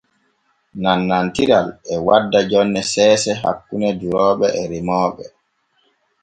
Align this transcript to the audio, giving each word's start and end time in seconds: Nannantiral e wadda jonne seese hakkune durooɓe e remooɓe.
Nannantiral 0.81 1.67
e 1.93 1.95
wadda 2.05 2.39
jonne 2.49 2.81
seese 2.91 3.31
hakkune 3.41 3.89
durooɓe 3.99 4.47
e 4.61 4.63
remooɓe. 4.71 5.25